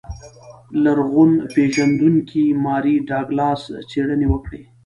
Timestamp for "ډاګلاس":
3.07-3.61